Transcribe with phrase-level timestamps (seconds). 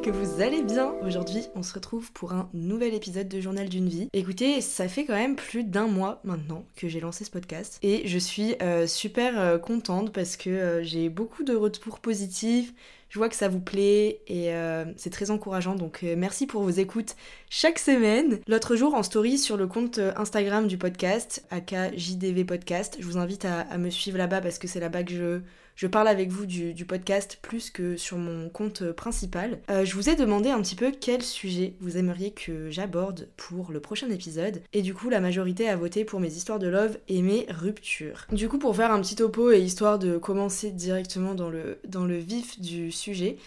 [0.00, 0.94] que vous allez bien.
[1.06, 4.08] Aujourd'hui, on se retrouve pour un nouvel épisode de Journal d'une vie.
[4.12, 8.08] Écoutez, ça fait quand même plus d'un mois maintenant que j'ai lancé ce podcast et
[8.08, 12.72] je suis euh, super euh, contente parce que euh, j'ai beaucoup de retours positifs.
[13.08, 14.50] Je vois que ça vous plaît et
[14.96, 17.14] c'est très encourageant donc merci pour vos écoutes
[17.48, 18.40] chaque semaine.
[18.48, 23.44] L'autre jour en story sur le compte Instagram du podcast, AKJDV Podcast, je vous invite
[23.44, 25.40] à me suivre là-bas parce que c'est là-bas que je
[25.76, 29.58] je parle avec vous du, podcast plus que sur mon compte principal.
[29.70, 33.72] Euh, je vous ai demandé un petit peu quel sujet vous aimeriez que j'aborde pour
[33.72, 34.62] le prochain épisode.
[34.72, 38.26] Et du coup, la majorité a voté pour mes histoires de love et mes ruptures.
[38.30, 42.60] Du coup, pour faire un petit topo et histoire de commencer directement dans le, vif
[42.60, 43.38] du sujet,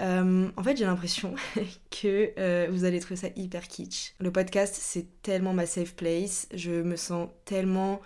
[0.00, 1.34] euh, en fait, j'ai l'impression
[1.90, 4.14] que euh, vous allez trouver ça hyper kitsch.
[4.18, 6.48] Le podcast, c'est tellement ma safe place.
[6.54, 8.00] Je me sens tellement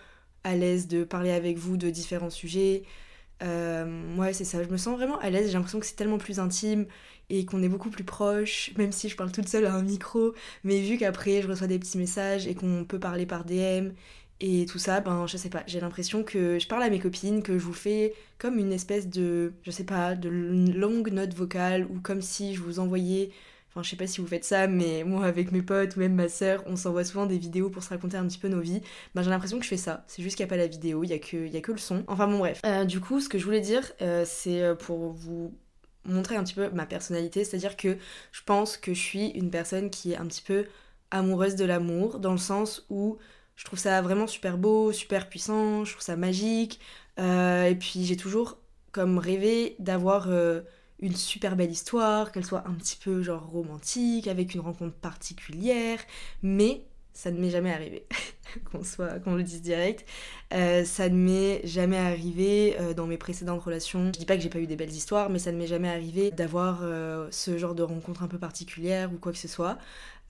[0.45, 2.83] à l'aise de parler avec vous de différents sujets.
[3.43, 6.19] Euh, ouais, c'est ça, je me sens vraiment à l'aise, j'ai l'impression que c'est tellement
[6.19, 6.87] plus intime
[7.31, 10.35] et qu'on est beaucoup plus proche, même si je parle toute seule à un micro,
[10.63, 13.93] mais vu qu'après je reçois des petits messages et qu'on peut parler par DM
[14.41, 17.43] et tout ça, ben je sais pas, j'ai l'impression que je parle à mes copines,
[17.43, 21.87] que je vous fais comme une espèce de, je sais pas, de longue note vocale
[21.91, 23.31] ou comme si je vous envoyais
[23.71, 26.15] Enfin, je sais pas si vous faites ça, mais moi, avec mes potes ou même
[26.15, 28.83] ma sœur, on s'envoie souvent des vidéos pour se raconter un petit peu nos vies.
[29.15, 30.05] Ben, j'ai l'impression que je fais ça.
[30.09, 31.79] C'est juste qu'il n'y a pas la vidéo, il y, a que, a que le
[31.79, 32.03] son.
[32.09, 32.61] Enfin, bon, bref.
[32.67, 35.55] Euh, du coup, ce que je voulais dire, euh, c'est euh, pour vous
[36.05, 37.45] montrer un petit peu ma personnalité.
[37.45, 37.97] C'est-à-dire que
[38.33, 40.67] je pense que je suis une personne qui est un petit peu
[41.13, 43.19] amoureuse de l'amour, dans le sens où
[43.55, 46.81] je trouve ça vraiment super beau, super puissant, je trouve ça magique.
[47.19, 48.59] et puis, j'ai toujours
[48.91, 50.29] comme rêvé d'avoir
[51.01, 55.99] une super belle histoire, qu'elle soit un petit peu genre romantique, avec une rencontre particulière,
[56.43, 58.07] mais ça ne m'est jamais arrivé,
[58.73, 60.07] qu'on soit, qu'on le dise direct.
[60.55, 64.07] Euh, ça ne m'est jamais arrivé euh, dans mes précédentes relations.
[64.15, 65.89] Je dis pas que j'ai pas eu des belles histoires, mais ça ne m'est jamais
[65.89, 69.79] arrivé d'avoir euh, ce genre de rencontre un peu particulière ou quoi que ce soit.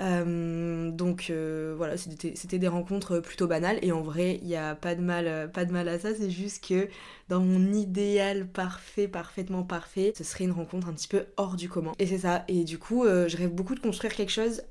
[0.00, 3.78] Euh, donc euh, voilà, c'était des rencontres plutôt banales.
[3.82, 6.30] Et en vrai, il n'y a pas de, mal, pas de mal à ça, c'est
[6.30, 6.88] juste que
[7.28, 11.68] dans mon idéal parfait, parfaitement parfait, ce serait une rencontre un petit peu hors du
[11.68, 11.92] commun.
[11.98, 14.62] Et c'est ça, et du coup, euh, je rêve beaucoup de construire quelque chose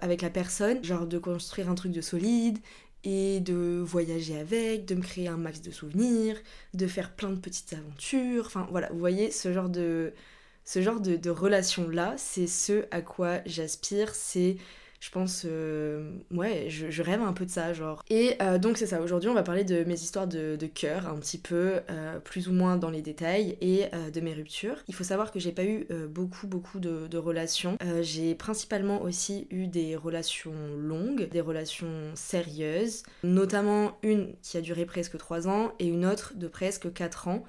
[0.00, 2.58] avec la personne, genre de construire un truc de solide
[3.02, 6.36] et de voyager avec, de me créer un max de souvenirs,
[6.74, 10.12] de faire plein de petites aventures, enfin voilà, vous voyez ce genre de
[10.66, 14.56] ce genre de, relation-là, c'est ce à quoi j'aspire, c'est
[14.98, 18.02] je pense, euh, ouais, je, rêve un peu de ça, genre.
[18.08, 21.16] Et euh, donc c'est ça, aujourd'hui on va parler de mes histoires de, cœur, un
[21.16, 24.78] petit peu, euh, plus ou moins dans les détails, et de mes ruptures.
[24.88, 27.78] Il faut savoir que j'ai pas eu beaucoup, beaucoup de, de relations.
[28.00, 34.86] j'ai principalement aussi eu des relations longues, des relations sérieuses, notamment une qui a duré
[34.86, 37.44] presque 3 ans, et une autre de presque 4 ans.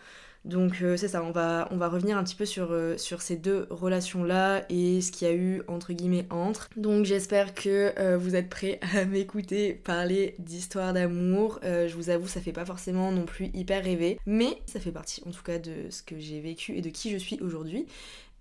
[0.48, 3.22] Donc euh, c'est ça, on va, on va revenir un petit peu sur, euh, sur
[3.22, 6.70] ces deux relations-là et ce qu'il y a eu entre guillemets entre.
[6.78, 11.60] Donc j'espère que euh, vous êtes prêts à m'écouter parler d'histoire d'amour.
[11.64, 15.22] je vous avoue, ça fait pas forcément non plus hyper rêver, mais ça fait partie
[15.28, 17.86] en tout cas de ce que j'ai vécu et de qui je suis aujourd'hui.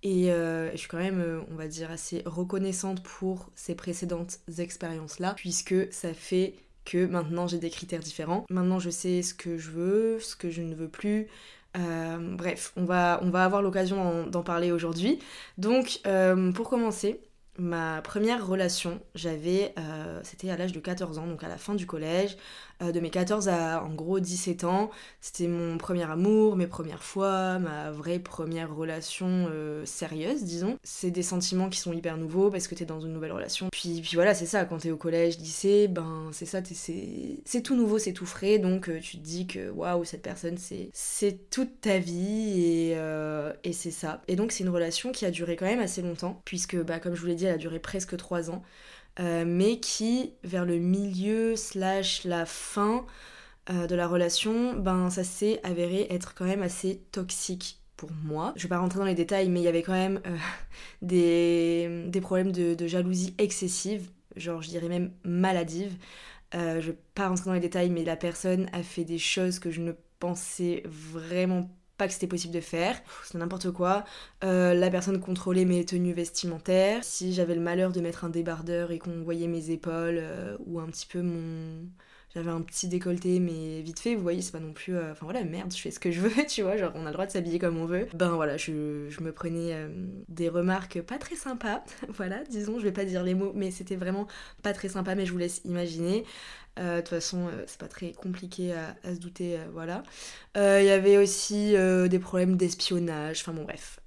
[0.03, 5.91] Et je suis quand même, on va dire, assez reconnaissante pour ces précédentes expériences-là, puisque
[5.91, 6.53] ça fait
[6.87, 8.45] que maintenant j'ai des critères différents.
[8.49, 11.27] Maintenant je sais ce que je veux, ce que je ne veux plus,
[11.77, 15.19] euh, bref, on va, avoir l'occasion d'en parler aujourd'hui.
[15.57, 17.21] Donc, euh, pour commencer,
[17.57, 21.75] ma première relation, j'avais, euh, c'était à l'âge de 14 ans, donc à la fin
[21.75, 22.37] du collège.
[22.83, 24.91] Euh, de mes 14 à en gros 17 ans.
[25.19, 30.77] C'était mon premier amour, mes premières fois, ma vraie première relation euh, sérieuse, disons.
[30.83, 33.69] C'est des sentiments qui sont hyper nouveaux parce que t'es dans une nouvelle relation.
[33.71, 37.97] Puis, voilà, c'est ça, quand t'es au collège, lycée, ben c'est ça, c'est tout nouveau,
[37.97, 41.97] c'est tout frais, donc euh, tu te dis que waouh, cette personne, c'est toute ta
[41.97, 42.97] vie et,
[43.63, 44.21] et c'est ça.
[44.27, 47.15] Et donc c'est une relation qui a duré quand même assez longtemps, puisque bah, comme
[47.15, 48.61] je vous l'ai dit, elle a duré presque 3 ans.
[49.19, 53.05] Euh, mais qui, vers le milieu slash la fin
[53.69, 58.53] euh, de la relation, ben ça s'est avéré être quand même assez toxique pour moi.
[58.55, 60.37] Je vais pas rentrer dans les détails, mais il y avait quand même euh,
[61.01, 65.97] des, des, problèmes de, de, jalousie excessive, genre je dirais même maladive.
[66.53, 69.71] je vais pas rentrer dans les détails, mais la personne a fait des choses que
[69.71, 74.05] je ne pensais vraiment pas que c'était possible de faire, c'est n'importe quoi.
[74.43, 77.03] Euh, la personne contrôlait mes tenues vestimentaires.
[77.03, 80.79] Si j'avais le malheur de mettre un débardeur et qu'on voyait mes épaules euh, ou
[80.79, 81.87] un petit peu mon
[82.33, 85.25] j'avais un petit décolleté mais vite fait vous voyez c'est pas non plus euh, enfin
[85.25, 87.25] voilà merde je fais ce que je veux tu vois genre on a le droit
[87.25, 89.75] de s'habiller comme on veut ben voilà je, je me prenais
[90.27, 93.95] des remarques pas très sympas voilà disons je vais pas dire les mots mais c'était
[93.95, 94.27] vraiment
[94.63, 96.25] pas très sympa mais je vous laisse imaginer
[96.79, 100.03] euh, de toute façon, euh, c'est pas très compliqué à, se douter, euh, voilà.
[100.55, 103.99] Il y avait aussi des problèmes d'espionnage, enfin bon bref.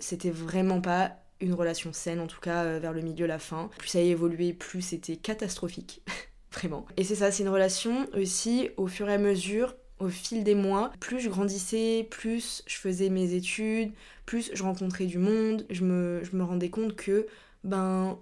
[0.00, 3.70] C'était vraiment pas une relation saine, en tout cas euh, vers le milieu, la fin.
[3.78, 6.02] Plus ça a évolué, plus c'était catastrophique.
[6.52, 6.86] Vraiment.
[6.96, 10.54] Et c'est ça, c'est une relation aussi au fur et à mesure, au fil des
[10.54, 13.92] mois, plus je grandissais, plus je faisais mes études,
[14.26, 17.26] plus je rencontrais du monde, je me, rendais compte que,
[17.62, 18.18] ben,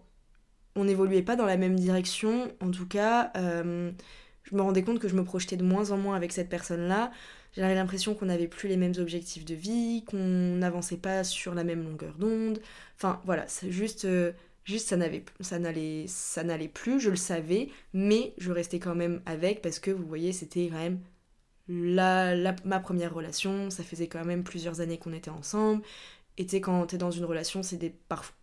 [0.76, 2.52] on n'évoluait pas dans la même direction.
[2.60, 3.90] En tout cas, euh,
[4.42, 7.10] je me rendais compte que je me projetais de moins en moins avec cette personne-là.
[7.56, 11.64] J'avais l'impression qu'on n'avait plus les mêmes objectifs de vie, qu'on n'avançait pas sur la
[11.64, 12.60] même longueur d'onde.
[12.96, 14.32] Enfin voilà, c'est juste, euh,
[14.69, 14.97] juste ça
[15.59, 17.00] n'allait, plus.
[17.00, 20.79] Je le savais, mais je restais quand même avec parce que vous voyez, c'était quand
[20.79, 21.00] même
[21.69, 23.70] la, ma première relation.
[23.70, 25.82] Ça faisait quand même plusieurs années qu'on était ensemble.
[26.37, 27.94] Et tu sais, quand t'es dans une relation, c'est des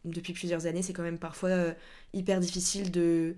[0.03, 1.73] depuis plusieurs années, c'est quand même parfois euh,
[2.13, 3.35] hyper difficile de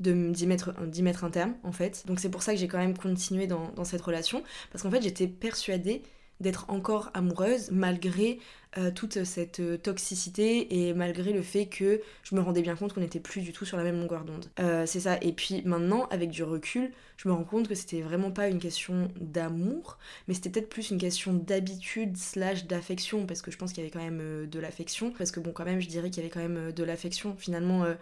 [0.00, 2.04] d'y mettre, mettre un terme en fait.
[2.06, 4.92] Donc c'est pour ça que j'ai quand même continué dans, dans cette relation, parce qu'en
[4.92, 6.02] fait j'étais persuadée
[6.40, 8.38] d'être encore amoureuse malgré
[8.76, 12.92] euh, toute cette euh, toxicité et malgré le fait que je me rendais bien compte
[12.92, 14.44] qu'on n'était plus du tout sur la même longueur d'onde.
[14.60, 15.16] Euh, c'est ça.
[15.22, 18.58] Et puis maintenant, avec du recul, je me rends compte que c'était vraiment pas une
[18.58, 19.98] question d'amour,
[20.28, 23.86] mais c'était peut-être plus une question d'habitude slash d'affection, parce que je pense qu'il y
[23.86, 25.12] avait quand même de l'affection.
[25.16, 27.36] Parce que bon, quand même, je dirais qu'il y avait quand même de l'affection.
[27.38, 27.94] Finalement, tu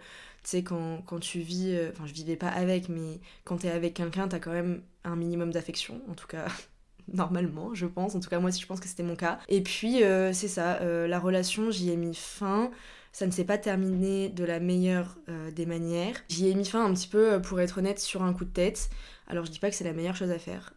[0.43, 4.27] sais, quand, quand, tu vis, enfin, je vivais pas avec, mais quand t'es avec quelqu'un,
[4.27, 6.47] t'as quand même un minimum d'affection, en tout cas
[7.13, 8.15] normalement, je pense.
[8.15, 9.39] En tout cas, moi, je pense que c'était mon cas.
[9.47, 12.71] Et puis, euh, c'est ça, euh, la relation, j'y ai mis fin.
[13.11, 16.15] Ça ne s'est pas terminé de la meilleure euh, des manières.
[16.29, 18.89] J'y ai mis fin un petit peu, pour être honnête, sur un coup de tête.
[19.27, 20.73] Alors, je dis pas que c'est la meilleure chose à faire.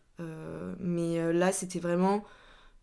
[0.78, 2.24] mais là, c'était vraiment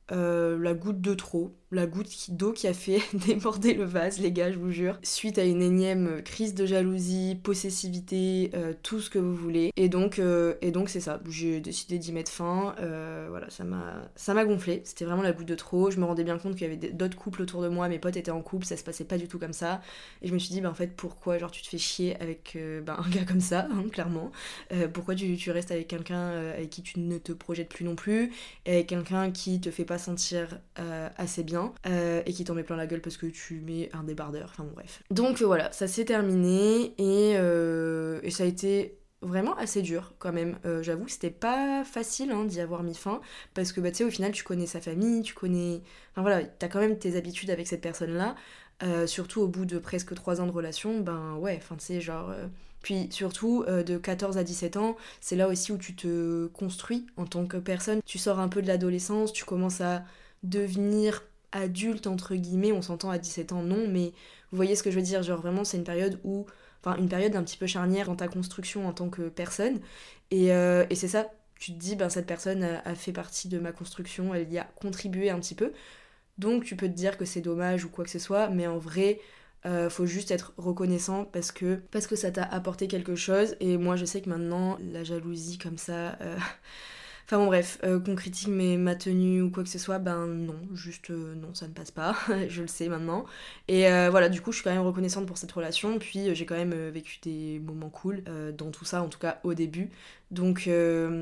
[0.10, 4.52] la goutte de trop la goutte d'eau qui a fait déborder le vase, les gars,
[4.52, 9.20] je vous jure, suite à une énième crise de jalousie, possessivité, euh, tout ce que
[9.20, 9.72] vous voulez.
[9.76, 11.20] Et donc, euh, et donc c'est ça.
[11.30, 12.74] J'ai décidé d'y mettre fin.
[12.80, 14.82] Euh, voilà, ça m'a, ça m'a gonflé.
[14.86, 15.92] C'était vraiment la goutte de trop.
[15.92, 17.90] Je me rendais bien compte qu'il y avait d'autres couples autour de moi.
[17.90, 19.82] Mes potes étaient en couple, ça se passait pas du tout comme ça.
[20.22, 22.58] Et je me suis dit, bah en fait, pourquoi, genre, tu te fais chier avec
[22.86, 24.32] bah, un gars comme ça, hein, clairement.
[24.94, 28.32] pourquoi tu, tu, restes avec quelqu'un avec qui tu ne te projettes plus non plus,
[28.66, 30.60] et avec quelqu'un qui te fait pas sentir
[31.18, 34.04] assez bien euh, et qui t'en met plein la gueule parce que tu mets un
[34.04, 35.04] débardeur, enfin bon, bref.
[35.12, 40.32] Donc voilà, ça s'est terminé et, euh, et, ça a été vraiment assez dur quand
[40.32, 40.58] même.
[40.66, 43.22] Euh, j'avoue c'était pas facile hein, d'y avoir mis fin
[43.54, 45.82] parce que bah, tu sais, au final, tu connais sa famille, tu connais.
[46.12, 48.36] Enfin voilà, t'as quand même tes habitudes avec cette personne-là.
[49.08, 52.34] surtout au bout de presque 3 ans de relation, ben ouais, enfin tu sais, genre.
[52.82, 57.26] Puis surtout, de 14 à 17 ans, c'est là aussi où tu te construis en
[57.26, 58.02] tant que personne.
[58.06, 60.04] Tu sors un peu de l'adolescence, tu commences à
[60.44, 64.14] devenir adulte entre guillemets, on s'entend à 17 ans non, mais
[64.52, 66.46] vous voyez ce que je veux dire, genre vraiment c'est une période où,
[66.84, 69.80] enfin une période un petit peu charnière dans ta construction en tant que personne,
[70.32, 71.30] et, euh, c'est ça,
[71.60, 74.66] tu te dis, ben cette personne a, fait partie de ma construction, elle y a
[74.76, 75.72] contribué un petit peu,
[76.38, 78.78] donc tu peux te dire que c'est dommage ou quoi que ce soit, mais en
[78.78, 79.20] vrai,
[79.66, 83.78] euh, faut juste être reconnaissant parce que, parce que ça t'a apporté quelque chose, et
[83.78, 86.18] moi je sais que maintenant, la jalousie comme ça...
[86.22, 86.38] Euh,
[87.30, 90.56] Enfin bon bref, euh, qu'on critique ma tenue ou quoi que ce soit, ben non,
[90.74, 92.16] juste non, ça ne passe pas,
[92.48, 93.26] je le sais maintenant.
[93.68, 96.56] Et voilà, du coup je suis quand même reconnaissante pour cette relation, puis j'ai quand
[96.56, 98.24] même vécu des moments cool
[98.58, 99.90] dans tout ça, en tout cas au début.
[100.32, 100.70] Donc,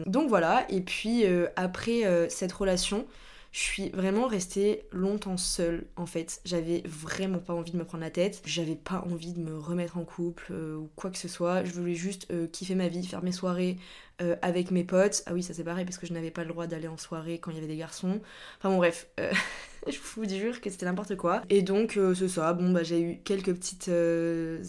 [0.05, 1.23] donc voilà, et puis
[1.55, 3.07] après cette relation,
[3.55, 6.41] je suis vraiment restée longtemps seule en fait.
[6.43, 9.97] J'avais vraiment pas envie de me prendre la tête, j'avais pas envie de me remettre
[9.97, 11.63] en couple euh, ou quoi que ce soit.
[11.63, 13.77] Je voulais juste euh, kiffer ma vie, faire mes soirées
[14.21, 15.23] euh, avec mes potes.
[15.25, 17.39] Ah oui, ça c'est pareil parce que je n'avais pas le droit d'aller en soirée
[17.39, 18.19] quand il y avait des garçons.
[18.57, 19.07] Enfin bon, bref,
[19.87, 21.41] je vous jure que c'était n'importe quoi.
[21.49, 22.51] Et donc, c'est ça.
[22.51, 23.89] Bon, bah j'ai eu quelques petites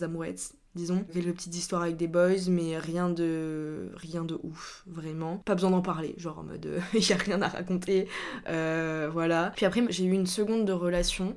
[0.01, 1.05] amourettes disons.
[1.13, 5.39] Quelques petites histoires avec des boys, mais rien de rien de ouf, vraiment.
[5.39, 8.09] Pas besoin d'en parler, genre en mode il y a rien à raconter,
[8.49, 9.53] euh, voilà.
[9.57, 11.35] Puis après j'ai eu une seconde de relation,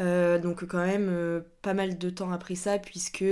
[0.00, 3.24] euh, donc quand même euh, pas mal de temps après ça, puisque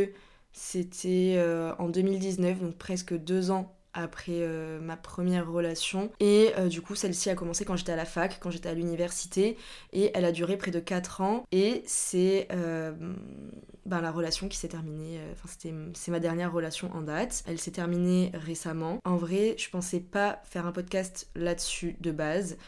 [0.53, 1.43] c'était
[1.79, 6.13] en 2019, donc presque deux ans après euh, ma première relation.
[6.21, 8.75] Et euh, du coup, celle-ci a commencé quand j'étais à la fac, quand j'étais à
[8.75, 9.57] l'université.
[9.93, 11.45] Et elle a duré près de 4 ans.
[11.51, 12.93] Et c'est euh,
[13.87, 15.19] ben, la relation qui s'est terminée.
[15.33, 17.43] Enfin, c'était, c'est ma dernière relation en date.
[17.47, 18.99] Elle s'est terminée récemment.
[19.05, 22.59] En vrai, je pensais pas faire un podcast là-dessus de base.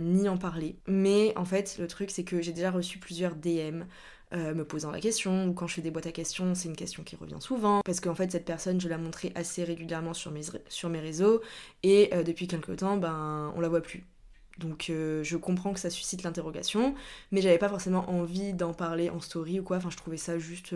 [0.00, 0.76] ni en parler.
[0.86, 3.84] Mais en fait, le truc, c'est que j'ai déjà reçu plusieurs DM
[4.34, 6.76] euh, me posant la question, ou quand je fais des boîtes à questions, c'est une
[6.76, 10.30] question qui revient souvent, parce qu'en fait cette personne, je la montrais assez régulièrement sur
[10.30, 11.40] mes, sur mes réseaux,
[11.82, 14.06] et euh, depuis quelques temps, ben, on la voit plus.
[14.58, 16.94] Donc euh, je comprends que ça suscite l'interrogation,
[17.30, 20.38] mais j'avais pas forcément envie d'en parler en story ou quoi, enfin je trouvais ça
[20.38, 20.74] juste...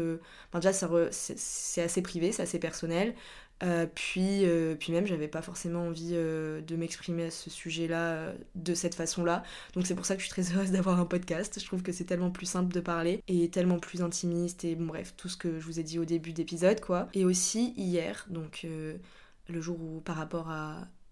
[0.49, 3.15] Enfin déjà c'est assez privé, c'est assez personnel,
[3.63, 8.35] Euh, puis, euh, puis même, j'avais pas forcément envie euh, de m'exprimer à ce sujet-là
[8.55, 9.43] de cette façon-là.
[9.75, 11.59] Donc c'est pour ça que je suis très heureuse d'avoir un podcast.
[11.59, 14.87] Je trouve que c'est tellement plus simple de parler et tellement plus intimiste et bon
[14.87, 17.09] bref, tout ce que je vous ai dit au début d'épisode quoi.
[17.15, 18.67] Et aussi hier, donc
[19.49, 20.53] le jour où par rapport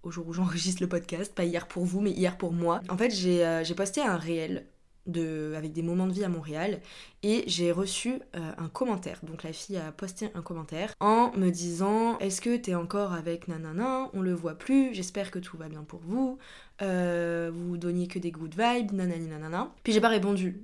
[0.02, 2.82] au jour où j'enregistre le podcast, pas hier pour vous mais hier pour moi.
[2.88, 4.66] En fait j'ai posté un réel
[5.06, 6.80] avec des moments de vie à Montréal
[7.22, 9.20] et j'ai reçu euh, un commentaire.
[9.22, 13.48] Donc la fille a posté un commentaire en me disant Est-ce que t'es encore avec
[13.48, 14.10] nanana?
[14.14, 16.38] On le voit plus, j'espère que tout va bien pour vous.
[16.82, 19.72] Euh, vous donniez que des good vibes, nanani nanana.
[19.82, 20.62] Puis j'ai pas répondu.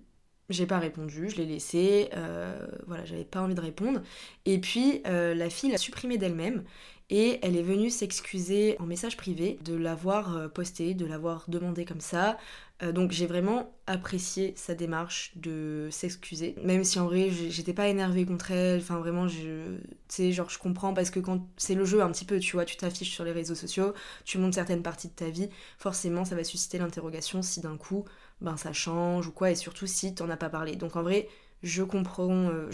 [0.48, 4.02] J'ai pas répondu, je l'ai laissé, euh, voilà, j'avais pas envie de répondre.
[4.46, 6.64] Et puis la fille l'a supprimé d'elle-même
[7.10, 12.00] et elle est venue s'excuser en message privé de l'avoir posté, de l'avoir demandé comme
[12.00, 12.38] ça,
[12.82, 17.88] euh, donc j'ai vraiment apprécié sa démarche de s'excuser, même si en vrai j'étais pas
[17.88, 21.74] énervée contre elle, enfin vraiment je, tu sais genre je comprends parce que quand c'est
[21.74, 23.92] le jeu un petit peu, tu vois, tu t'affiches sur les réseaux sociaux,
[24.24, 28.04] tu montres certaines parties de ta vie, forcément ça va susciter l'interrogation si d'un coup
[28.40, 29.50] ben ça change ou quoi.
[29.50, 30.76] Et surtout si t'en as pas parlé.
[30.76, 31.28] Donc en vrai
[31.62, 32.70] je comprends, euh,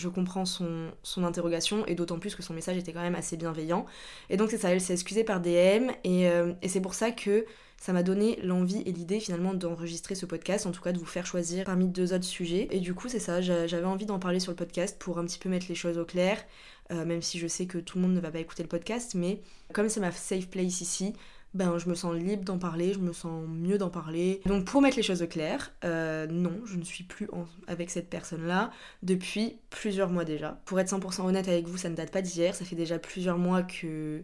[1.02, 3.86] son, interrogation et d'autant plus que son message était quand même assez bienveillant.
[4.30, 7.10] Et donc c'est ça, elle s'est excusée par DM et, euh, et c'est pour ça
[7.10, 7.44] que
[7.78, 11.06] ça m'a donné l'envie et l'idée finalement d'enregistrer ce podcast, en tout cas de vous
[11.06, 12.68] faire choisir parmi deux autres sujets.
[12.70, 15.38] Et du coup, c'est ça, j'avais envie d'en parler sur le podcast pour un petit
[15.38, 16.42] peu mettre les choses au clair,
[16.90, 19.14] euh, même si je sais que tout le monde ne va pas écouter le podcast,
[19.14, 19.40] mais
[19.72, 21.12] comme c'est ma safe place ici,
[21.56, 24.40] ben je me sens libre d'en parler, je me sens mieux d'en parler.
[24.46, 27.28] Donc pour mettre les choses au clair, euh, non, je ne suis plus
[27.66, 28.70] avec cette personne-là
[29.02, 30.60] depuis plusieurs mois déjà.
[30.66, 33.38] Pour être 100% honnête avec vous, ça ne date pas d'hier, ça fait déjà plusieurs
[33.38, 34.22] mois que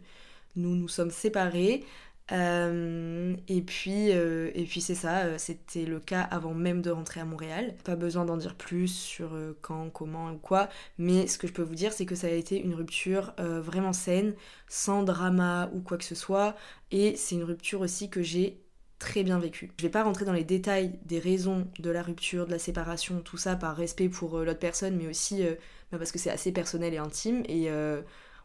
[0.57, 1.85] nous nous sommes séparés.
[2.31, 7.21] Euh, et puis, euh, puis c'est ça, euh, c'était le cas avant même de rentrer
[7.21, 7.75] à Montréal.
[7.85, 11.63] Pas besoin d'en dire plus sur quand, comment ou quoi, mais ce que je peux
[11.63, 14.35] vous dire, c'est que ça a été une rupture vraiment saine,
[14.69, 16.57] sans drama ou quoi que ce soit,
[16.91, 18.63] et c'est une rupture aussi que j'ai
[18.99, 19.73] très bien vécue.
[19.79, 23.21] Je vais pas rentrer dans les détails des raisons de la rupture, de la séparation,
[23.21, 25.43] tout ça par respect pour l'autre personne, mais aussi
[25.91, 27.69] bah, parce que c'est assez personnel et intime, et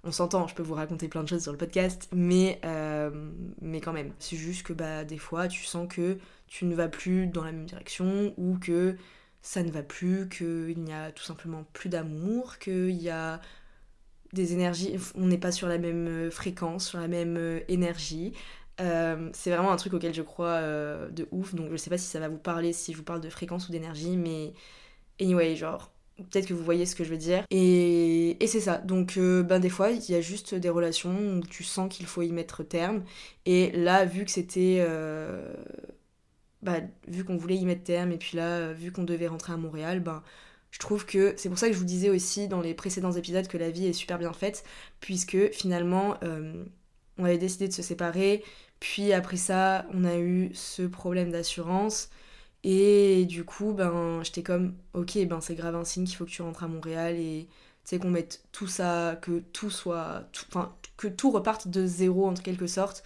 [0.07, 3.11] on s'entend, je peux vous raconter plein de choses sur le podcast, mais, euh,
[3.61, 4.13] mais quand même.
[4.19, 7.51] C'est juste que bah, des fois, tu sens que tu ne vas plus dans la
[7.51, 8.95] même direction ou que
[9.41, 13.41] ça ne va plus, qu'il n'y a tout simplement plus d'amour, qu'il y a
[14.33, 18.33] des énergies, on n'est pas sur la même euh, fréquence, sur la même euh, énergie.
[18.77, 22.19] c'est vraiment un truc auquel je crois de ouf, donc je sais pas si ça
[22.19, 24.53] va vous parler, si je vous parle de fréquence ou d'énergie, mais
[25.19, 27.43] anyway, genre, Peut-être que vous voyez ce que je veux dire.
[27.51, 28.77] Et, c'est ça.
[28.79, 32.05] Donc, euh, ben, des fois, il y a juste des relations où tu sens qu'il
[32.07, 33.03] faut y mettre terme.
[33.45, 34.77] Et là, vu que c'était.
[34.79, 35.53] Euh,
[36.63, 39.57] bah, vu qu'on voulait y mettre terme, et puis là, vu qu'on devait rentrer à
[39.57, 40.23] Montréal, ben.
[40.69, 43.47] Je trouve que c'est pour ça que je vous disais aussi dans les précédents épisodes
[43.47, 44.63] que la vie est super bien faite,
[44.99, 46.65] puisque finalement, euh,
[47.17, 48.43] on avait décidé de se séparer,
[48.79, 52.09] puis après ça, on a eu ce problème d'assurance,
[52.69, 56.29] et du coup, ben, j'étais comme, ok, ben c'est grave un signe qu'il faut que
[56.29, 57.47] tu rentres à Montréal et
[57.85, 62.33] sais qu'on mette tout ça, que tout soit, enfin, que tout reparte de zéro en
[62.33, 63.03] quelque sorte.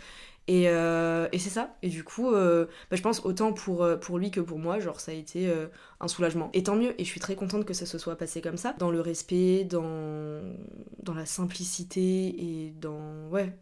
[0.48, 1.76] Et, euh, c'est ça.
[1.84, 4.80] Et du coup, euh, ben, je pense autant pour, euh, pour lui que pour moi,
[4.80, 5.54] genre ça a été
[6.00, 6.50] un soulagement.
[6.54, 8.74] Et tant mieux, et je suis très contente que ça se soit passé comme ça,
[8.80, 10.42] dans le respect, dans,
[11.04, 13.30] dans la simplicité et dans...
[13.30, 13.56] Ouais,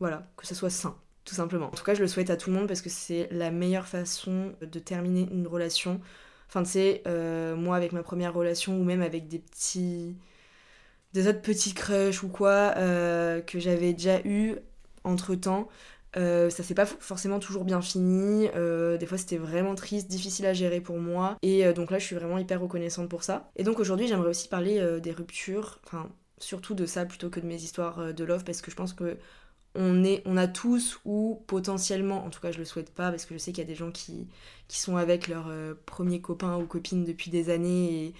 [0.00, 0.96] voilà, que ça soit sain
[1.26, 1.66] tout simplement.
[1.66, 3.86] En tout cas, je le souhaite à tout le monde parce que c'est la meilleure
[3.86, 6.00] façon de terminer une relation.
[6.48, 10.16] Enfin, tu sais, euh, moi avec ma première relation ou même avec des petits.
[11.12, 14.54] des autres petits crushs ou quoi euh, que j'avais déjà eu
[15.04, 15.68] entre temps.
[16.16, 18.48] Euh, ça s'est pas forcément toujours bien fini,
[18.98, 22.16] des fois c'était vraiment triste, difficile à gérer pour moi, et donc là je suis
[22.16, 23.50] vraiment hyper reconnaissante pour ça.
[23.56, 27.46] Et donc aujourd'hui j'aimerais aussi parler des ruptures, enfin surtout de ça plutôt que de
[27.46, 29.18] mes histoires de love, parce que je pense que
[29.76, 33.38] on, a tous ou potentiellement, en tout cas je le souhaite pas parce que je
[33.38, 34.28] sais qu'il y a des gens qui,
[34.68, 38.14] sont avec leur euh, premier copain ou copine depuis des années et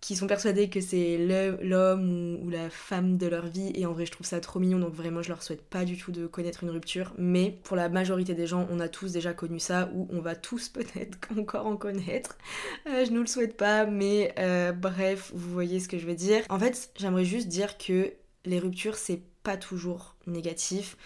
[0.00, 1.18] qui sont persuadés que c'est
[1.62, 3.70] l'homme ou, la femme de leur vie.
[3.74, 4.78] Et en vrai je trouve ça trop mignon.
[4.78, 7.12] Donc vraiment je leur souhaite pas du tout de connaître une rupture.
[7.18, 10.34] Mais pour la majorité des gens on a tous déjà connu ça ou on va
[10.34, 12.38] tous peut-être encore en connaître.
[12.86, 16.14] Euh, je nous le souhaite pas mais euh, bref vous voyez ce que je veux
[16.14, 16.42] dire.
[16.48, 18.12] En fait j'aimerais juste dire que
[18.46, 20.96] les ruptures c'est pas toujours négatif.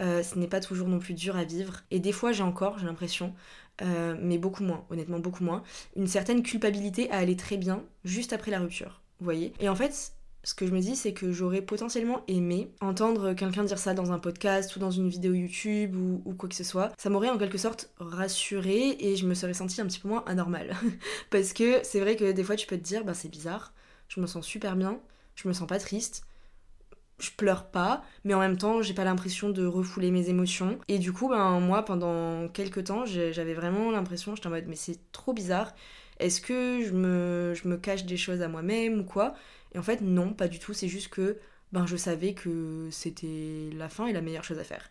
[0.00, 1.82] Euh, ce n'est pas toujours non plus dur à vivre.
[1.90, 3.34] Et des fois, j'ai encore, j'ai l'impression,
[3.82, 5.62] euh, mais beaucoup moins, honnêtement beaucoup moins,
[5.96, 9.00] une certaine culpabilité à aller très bien juste après la rupture.
[9.18, 12.72] Vous voyez Et en fait, ce que je me dis, c'est que j'aurais potentiellement aimé
[12.80, 16.54] entendre quelqu'un dire ça dans un podcast ou dans une vidéo YouTube ou, quoi que
[16.54, 16.92] ce soit.
[16.96, 20.24] Ça m'aurait en quelque sorte rassurée et je me serais sentie un petit peu moins
[20.26, 20.74] anormale.
[21.30, 23.74] Parce que c'est vrai que des fois, tu peux te dire, bah c'est bizarre,
[24.08, 24.98] je me sens super bien,
[25.34, 26.24] je me sens pas triste
[27.20, 30.78] je pleure pas, mais en même temps, j'ai pas l'impression de refouler mes émotions.
[30.88, 34.76] Et du coup, ben, moi, pendant quelques temps, j'avais vraiment l'impression, j'étais en mode, mais
[34.76, 35.74] c'est trop bizarre.
[36.18, 39.34] Est-ce que je me, cache des choses à moi-même ou quoi?
[39.74, 40.74] Et en fait, non, pas du tout.
[40.74, 41.38] C'est juste que
[41.72, 44.90] ben, je savais que c'était la fin et la meilleure chose à faire.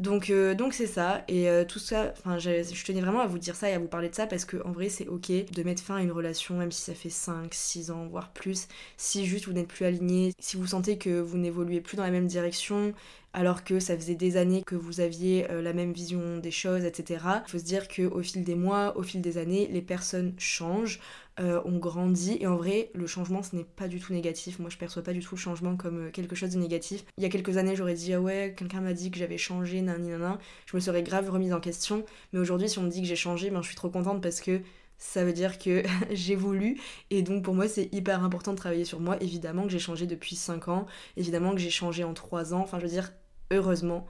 [0.00, 3.38] Donc euh, donc c'est ça et euh, tout ça enfin je tenais vraiment à vous
[3.38, 5.62] dire ça et à vous parler de ça parce que en vrai c'est OK de
[5.62, 8.66] mettre fin à une relation même si ça fait 5 6 ans voire plus
[8.96, 12.10] si juste vous n'êtes plus aligné, si vous sentez que vous n'évoluez plus dans la
[12.10, 12.94] même direction
[13.32, 16.84] alors que ça faisait des années que vous aviez euh, la même vision des choses,
[16.84, 17.24] etc.
[17.46, 20.98] Il faut se dire qu'au fil des mois, au fil des années, les personnes changent,
[21.38, 24.58] on grandit, et en vrai, le changement, ce n'est pas du tout négatif.
[24.58, 27.02] Moi, je perçois pas du tout le changement comme quelque chose de négatif.
[27.16, 29.80] Il y a quelques années, j'aurais dit, ah ouais, quelqu'un m'a dit que j'avais changé,
[29.98, 33.08] nan, Je me serais grave remise en question, mais aujourd'hui, si on me dit que
[33.08, 34.60] j'ai changé, ben, je suis trop contente parce que
[35.00, 35.82] ça veut dire que
[36.12, 36.78] j'évolue
[37.08, 39.16] et donc pour moi c'est hyper important de travailler sur moi.
[39.20, 40.86] Évidemment que j'ai changé depuis 5 ans.
[41.16, 42.60] Évidemment que j'ai changé en 3 ans.
[42.60, 43.10] Enfin je veux dire
[43.50, 44.06] heureusement.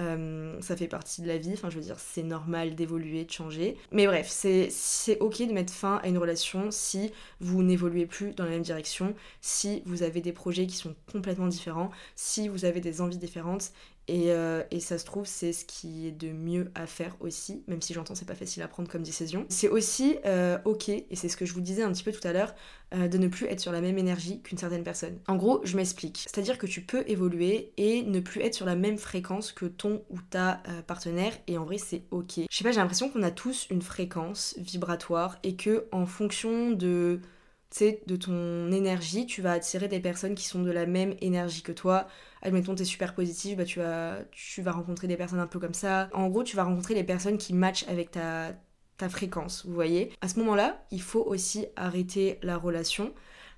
[0.00, 3.30] Euh, ça fait partie de la vie, enfin je veux dire c'est normal d'évoluer, de
[3.30, 3.76] changer.
[3.92, 8.42] Mais bref, c'est ok de mettre fin à une relation si vous n'évoluez plus dans
[8.44, 12.80] la même direction, si vous avez des projets qui sont complètement différents, si vous avez
[12.80, 13.70] des envies différentes
[14.10, 17.80] euh, et, ça se trouve, c'est ce qui est de mieux à faire aussi, même
[17.80, 19.46] si j'entends c'est pas facile à prendre comme décision.
[19.48, 22.26] C'est aussi euh, ok, et c'est ce que je vous disais un petit peu tout
[22.26, 22.54] à l'heure,
[22.94, 25.18] euh, de ne plus être sur la même énergie qu'une certaine personne.
[25.26, 26.18] En gros, je m'explique.
[26.26, 30.02] C'est-à-dire que tu peux évoluer et ne plus être sur la même fréquence que ton
[30.10, 32.40] ou ta partenaire, et en vrai, c'est ok.
[32.50, 36.70] Je sais pas, j'ai l'impression qu'on a tous une fréquence vibratoire et que en fonction
[36.70, 37.20] de
[38.06, 41.72] de ton énergie, tu vas attirer des personnes qui sont de la même énergie que
[41.72, 42.06] toi.
[42.44, 45.74] Admettons, t'es super positif, bah tu vas, tu vas rencontrer des personnes un peu comme
[45.74, 46.08] ça.
[46.12, 48.52] En gros, tu vas rencontrer les personnes qui matchent avec ta,
[48.98, 50.12] ta fréquence, vous voyez.
[50.20, 53.12] À ce moment-là, il faut aussi arrêter la relation.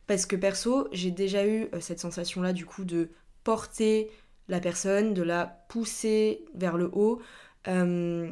[0.06, 3.10] Parce que perso, j'ai déjà eu euh, cette sensation-là, du coup, de
[3.44, 4.10] porter
[4.48, 7.20] la personne, de la pousser vers le haut.
[7.68, 8.30] Euh,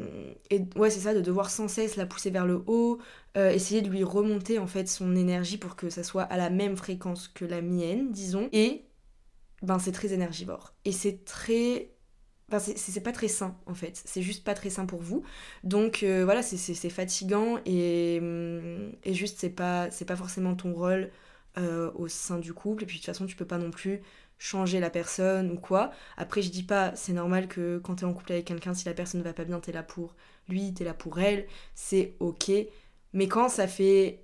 [0.50, 3.00] et ouais, c'est ça, de devoir sans cesse la pousser vers le haut,
[3.37, 6.50] euh, essayer de lui remonter en fait son énergie pour que ça soit à la
[6.50, 8.49] même fréquence que la mienne, disons.
[8.52, 8.84] Et
[9.64, 10.74] ben c'est très énergivore.
[10.84, 11.90] Et c'est très
[12.52, 15.24] Enfin, c'est pas très sain en fait, c'est juste pas très sain pour vous.
[15.64, 18.16] Donc euh, voilà, c'est fatigant et,
[19.02, 21.10] et juste c'est pas, pas forcément ton rôle
[21.56, 22.82] au sein du couple.
[22.82, 24.02] Et puis de toute façon, tu peux pas non plus
[24.38, 25.90] changer la personne ou quoi.
[26.16, 28.94] Après, je dis pas, c'est normal que quand t'es en couple avec quelqu'un, si la
[28.94, 30.14] personne ne va pas bien, t'es là pour
[30.48, 32.50] lui, t'es là pour elle, c'est ok.
[33.12, 34.20] Mais quand ça fait.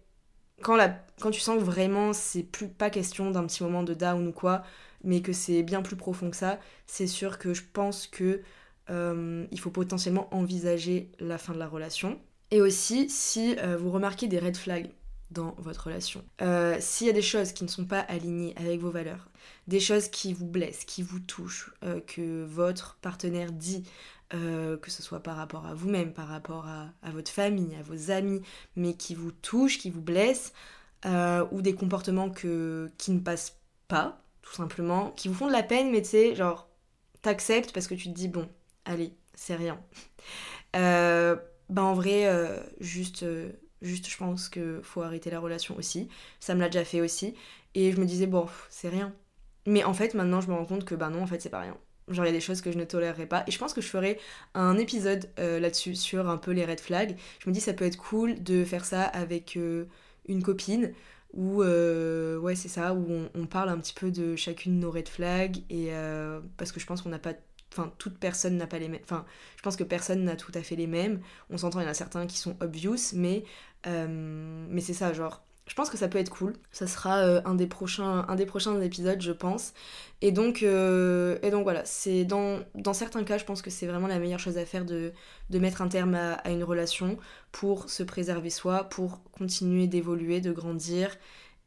[0.62, 0.88] Quand, la...
[1.20, 4.33] quand tu sens que vraiment c'est plus pas question d'un petit moment de down ou
[4.33, 4.62] quoi,
[5.05, 8.43] mais que c'est bien plus profond que ça, c'est sûr que je pense que
[8.91, 12.19] euh, il faut potentiellement envisager la fin de la relation.
[12.51, 14.91] Et aussi, si euh, vous remarquez des red flags
[15.31, 18.81] dans votre relation, euh, s'il y a des choses qui ne sont pas alignées avec
[18.81, 19.29] vos valeurs,
[19.69, 21.73] des choses qui vous blessent, qui vous touchent,
[22.09, 23.85] que votre partenaire dit,
[24.31, 28.41] que ce soit par rapport à vous-même, par rapport à, votre famille, à vos amis,
[28.75, 30.53] mais qui vous touchent, qui vous blessent,
[31.05, 32.49] ou des comportements qui
[33.13, 36.69] ne passent pas, tout simplement, qui vous font de la peine, mais tu sais, genre,
[37.23, 38.49] t'acceptes parce que tu te dis, bon,
[38.85, 39.81] allez, c'est rien.
[40.75, 42.29] bah en vrai,
[42.81, 43.25] juste,
[43.83, 46.09] juste, je pense qu'il faut arrêter la relation aussi.
[46.41, 47.35] Ça me l'a déjà fait aussi.
[47.75, 49.15] Et je me disais, bon, c'est rien.
[49.67, 51.61] Mais en fait, maintenant, je me rends compte que bah non, en fait, c'est pas
[51.61, 51.77] rien.
[52.09, 53.45] Genre, il y a des choses que je ne tolérerais pas.
[53.47, 54.19] Et je pense que je ferai
[54.55, 57.17] un épisode euh, là-dessus, sur un peu les red flags.
[57.39, 59.87] Je me dis, ça peut être cool de faire ça avec euh,
[60.27, 60.93] une copine.
[61.35, 64.90] Ou, euh, ouais, c'est ça, où on, parle un petit peu de chacune de nos
[64.90, 65.59] red flags.
[65.71, 65.90] Et
[66.57, 67.35] parce que je pense qu'on n'a pas.
[67.73, 69.01] Enfin, toute personne n'a pas les mêmes.
[69.05, 69.25] Enfin,
[69.57, 71.21] je pense que personne n'a tout à fait les mêmes.
[71.51, 73.45] On s'entend, il y en a certains qui sont obvious, mais,
[73.87, 76.55] mais c'est ça, genre je pense que ça peut être cool.
[76.73, 79.73] Ça sera euh, un, des prochains, un des prochains épisodes, je pense.
[80.21, 84.09] Et donc, euh, et donc voilà, c'est dans, certains cas, je pense que c'est vraiment
[84.09, 85.13] la meilleure chose à faire de,
[85.49, 87.19] de mettre un terme à, une relation
[87.53, 91.17] pour se préserver soi, pour continuer d'évoluer, de grandir.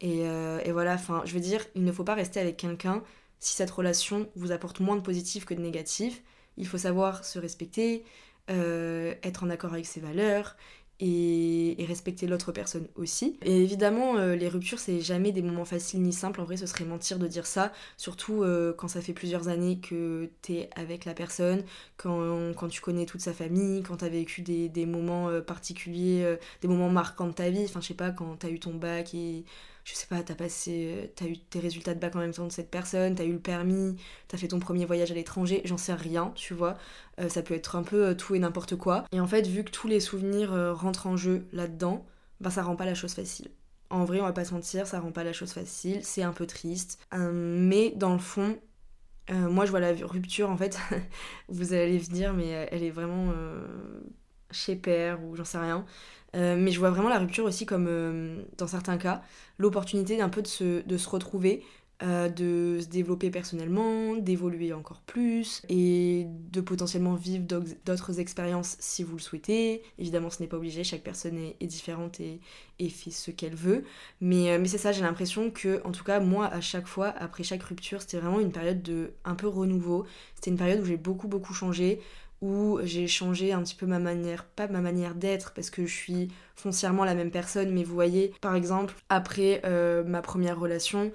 [0.02, 3.02] Et, euh, et voilà, enfin, je veux dire, il ne faut pas rester avec quelqu'un
[3.40, 6.22] si cette relation vous apporte moins de positif que de négatif.
[6.58, 8.04] Il faut savoir se respecter,
[8.48, 10.56] être en accord avec ses valeurs
[11.00, 13.38] et, respecter l'autre personne aussi.
[13.42, 16.40] Et évidemment, euh, les ruptures, c'est jamais des moments faciles ni simples.
[16.40, 19.78] En vrai, ce serait mentir de dire ça, surtout euh, quand ça fait plusieurs années
[19.80, 21.62] que t'es avec la personne,
[21.96, 26.38] quand, quand, tu connais toute sa famille, quand t'as vécu des, des moments euh, particuliers,
[26.62, 27.64] des moments marquants de ta vie.
[27.64, 29.44] Enfin, je sais pas, quand t'as eu ton bac et
[29.84, 32.52] je sais pas, t'as passé, t'as eu tes résultats de bac en même temps de
[32.52, 33.96] cette personne, t'as eu le permis,
[34.28, 36.78] t'as fait ton premier voyage à l'étranger, j'en sais rien, tu vois.
[37.20, 39.04] Euh, ça peut être un peu euh, tout et n'importe quoi.
[39.12, 42.06] Et en fait, vu que tous les souvenirs euh, rentrent en jeu là-dedans,
[42.40, 43.50] bah ça rend pas la chose facile.
[43.90, 46.32] En vrai, on va pas se mentir, ça rend pas la chose facile, c'est un
[46.32, 46.98] peu triste.
[47.12, 48.58] mais dans le fond,
[49.30, 50.78] moi, je vois la rupture, en fait,
[51.48, 53.32] vous allez venir, mais elle est vraiment
[54.50, 55.84] chez père ou j'en sais rien.
[56.34, 59.22] Mais je vois vraiment la rupture aussi comme, dans certains cas,
[59.58, 61.62] l'opportunité d'un peu de se, de se retrouver,
[62.02, 67.44] euh, de se développer personnellement, d'évoluer encore plus et de potentiellement vivre
[67.86, 69.80] d'autres expériences si vous le souhaitez.
[70.00, 72.40] Évidemment, ce n'est pas obligé, chaque personne est, différente et,
[72.88, 73.84] fait ce qu'elle veut.
[74.20, 77.10] Mais, euh, mais c'est ça, j'ai l'impression que, en tout cas, moi, à chaque fois,
[77.10, 80.04] après chaque rupture, c'était vraiment une période de un peu renouveau.
[80.34, 82.00] C'était une période où j'ai beaucoup, beaucoup changé
[82.44, 85.94] où j'ai changé un petit peu ma manière, pas ma manière d'être parce que je
[85.94, 91.10] suis foncièrement la même personne, mais vous voyez, par exemple, après euh, ma première relation,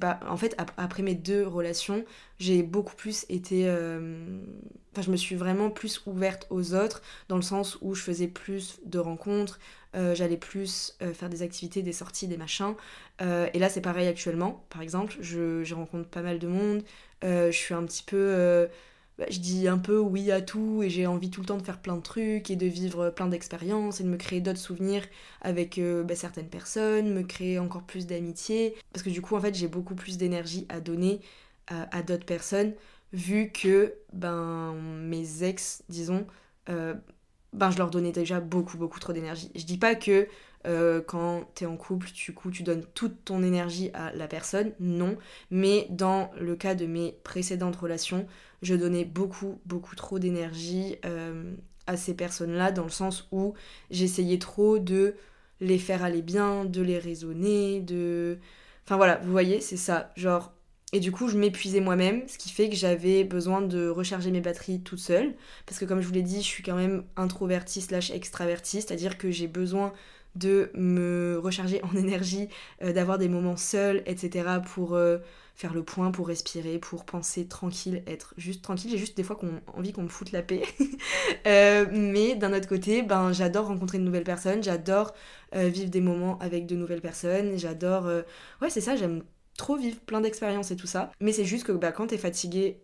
[0.00, 2.06] pas, en fait, après mes deux relations,
[2.38, 4.40] j'ai beaucoup plus été, euh,
[4.92, 8.26] enfin, je me suis vraiment plus ouverte aux autres dans le sens où je faisais
[8.26, 9.60] plus de rencontres,
[9.94, 12.74] euh, j'allais plus faire des activités, des sorties, des machins.
[13.20, 16.82] et là, c'est pareil actuellement, par exemple, je, rencontre pas mal de monde,
[17.22, 18.68] je suis un petit peu
[19.18, 21.62] bah, je dis un peu oui à tout et j'ai envie tout le temps de
[21.62, 25.02] faire plein de trucs et de vivre plein d'expériences et de me créer d'autres souvenirs
[25.40, 28.74] avec euh, bah, certaines personnes, me créer encore plus d'amitié.
[28.92, 31.20] Parce que du coup, en fait, j'ai beaucoup plus d'énergie à donner
[31.68, 32.74] à, d'autres personnes
[33.12, 36.26] vu que ben, mes ex, disons,
[36.68, 36.94] euh,
[37.52, 39.50] ben, je leur donnais déjà beaucoup, beaucoup trop d'énergie.
[39.54, 40.28] Je dis pas que
[40.66, 44.26] euh, quand tu es en couple, du coup, tu donnes toute ton énergie à la
[44.26, 45.16] personne, non.
[45.50, 48.26] Mais dans le cas de mes précédentes relations,
[48.62, 51.54] je donnais beaucoup, beaucoup trop d'énergie euh,
[51.86, 53.54] à ces personnes-là, dans le sens où
[53.90, 55.14] j'essayais trop de
[55.60, 58.38] les faire aller bien, de les raisonner, de...
[58.84, 60.12] Enfin voilà, vous voyez, c'est ça.
[60.16, 60.52] Genre,
[60.92, 64.40] et du coup, je m'épuisais moi-même, ce qui fait que j'avais besoin de recharger mes
[64.40, 65.34] batteries toute seule.
[65.66, 69.18] Parce que comme je vous l'ai dit, je suis quand même introvertie slash extravertie, c'est-à-dire
[69.18, 69.92] que j'ai besoin
[70.36, 72.48] de me recharger en énergie,
[72.82, 74.60] euh, d'avoir des moments seuls, etc.
[74.64, 75.18] pour euh,
[75.54, 78.90] faire le point, pour respirer, pour penser tranquille, être juste tranquille.
[78.90, 80.62] J'ai juste des fois qu'on, envie qu'on me foute la paix.
[81.46, 85.14] Euh, mais d'un autre côté, ben, j'adore rencontrer de nouvelles personnes, j'adore
[85.52, 88.06] vivre des moments avec de nouvelles personnes, j'adore...
[88.60, 89.22] Ouais, c'est ça, j'aime
[89.56, 91.12] trop vivre plein d'expériences et tout ça.
[91.20, 92.80] Mais c'est juste que bah, quand t'es fatigué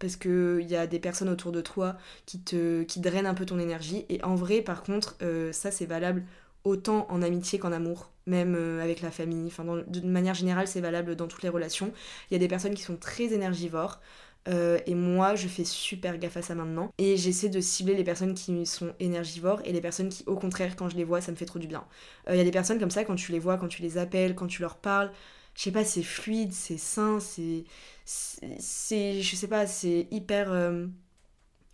[0.00, 3.46] parce qu'il y a des personnes autour de toi qui te qui drainent un peu
[3.46, 4.06] ton énergie.
[4.08, 5.16] Et en vrai, par contre,
[5.52, 6.24] ça c'est valable
[6.64, 9.46] autant en amitié qu'en amour, même euh, avec la famille.
[9.46, 11.92] Enfin, de manière générale, c'est valable dans toutes les relations.
[12.30, 14.00] Il y a des personnes qui sont très énergivores.
[14.48, 16.90] Euh, et moi, je fais super gaffe à ça maintenant.
[16.98, 20.76] Et j'essaie de cibler les personnes qui sont énergivores et les personnes qui, au contraire,
[20.76, 21.84] quand je les vois, ça me fait trop du bien.
[22.28, 23.98] Euh, il y a des personnes comme ça, quand tu les vois, quand tu les
[23.98, 25.12] appelles, quand tu leur parles,
[25.54, 27.64] je sais pas, c'est fluide, c'est sain, c'est.
[28.04, 29.20] C'est.
[29.22, 30.52] Je sais pas, c'est hyper.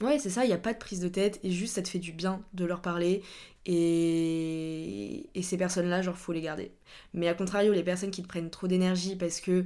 [0.02, 1.88] Ouais, c'est ça, il n'y a pas de prise de tête et juste ça te
[1.88, 3.22] fait du bien de leur parler
[3.64, 6.70] et, et ces personnes-là, genre, faut les garder.
[7.14, 9.64] Mais à contrario, les personnes qui te prennent trop d'énergie parce que,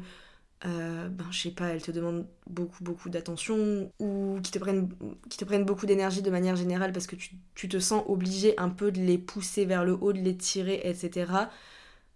[0.67, 4.91] euh, ben, je sais pas, elles te demandent beaucoup, beaucoup d'attention ou qui te prennent,
[5.31, 8.59] qui te prennent beaucoup d'énergie de manière générale parce que tu, tu, te sens obligé
[8.59, 11.51] un peu de les pousser vers le haut, de les tirer, etc.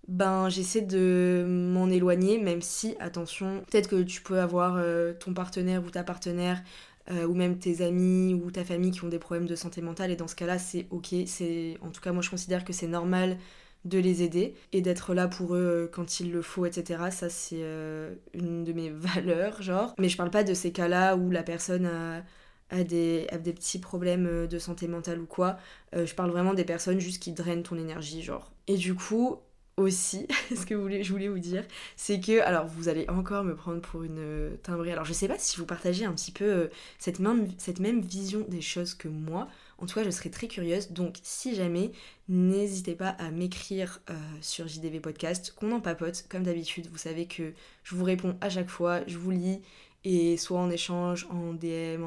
[0.09, 5.33] Ben, j'essaie de m'en éloigner, même si, attention, peut-être que tu peux avoir euh, ton
[5.33, 6.63] partenaire ou ta partenaire
[7.11, 10.11] euh, ou même tes amis ou ta famille qui ont des problèmes de santé mentale.
[10.11, 11.15] Et dans ce cas-là c'est ok.
[11.27, 13.39] C'est en tout cas moi je considère que c'est normal
[13.85, 17.29] de les aider et d'être là pour eux euh, quand il le faut etc ça
[17.29, 19.95] c'est euh, une de mes valeurs genre.
[19.99, 21.87] Mais je parle pas de ces cas-là où la personne
[22.71, 25.59] a, des, a des petits problèmes de santé mentale ou quoi.
[25.93, 28.53] Je parle vraiment des personnes juste qui drainent ton énergie genre.
[28.67, 29.39] Et du coup
[29.77, 31.65] aussi, ce que je voulais vous dire,
[31.97, 35.29] c'est que, alors vous allez encore me prendre pour une euh, timbrée, alors je sais
[35.29, 36.67] pas si vous partagez un petit peu euh,
[36.99, 41.19] cette, même, vision des choses que moi, en tout cas je serais très curieuse, donc
[41.23, 41.93] si jamais,
[42.29, 47.27] n'hésitez pas à m'écrire euh, sur JDV Podcast, qu'on en papote, comme d'habitude, vous savez
[47.27, 49.61] que je vous réponds à chaque fois, je vous lis,
[50.05, 52.05] et soit en échange, en DM,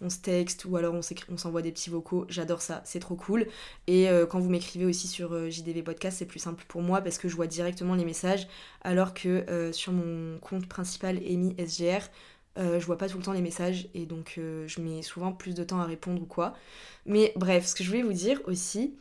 [0.00, 2.26] on se texte ou alors on s'envoie des petits vocaux.
[2.28, 3.46] J'adore ça, c'est trop cool.
[3.86, 7.00] Et euh, quand vous m'écrivez aussi sur euh, JDV Podcast, c'est plus simple pour moi
[7.00, 8.46] parce que je vois directement les messages
[8.82, 12.08] alors que euh, sur mon compte principal Amy SGR,
[12.56, 15.64] je vois pas tout le temps les messages et donc je mets souvent plus de
[15.64, 16.54] temps à répondre ou quoi.
[17.04, 18.94] Mais bref, ce que je voulais vous dire aussi,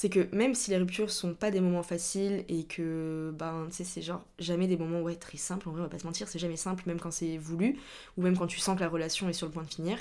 [0.00, 3.78] c'est que même si les ruptures sont pas des moments faciles et que ben tu
[3.78, 6.06] sais c'est genre jamais des moments ouais très simples en vrai on va pas se
[6.06, 7.80] mentir c'est jamais simple même quand c'est voulu
[8.16, 9.98] ou même quand tu sens que la relation est sur le point de finir.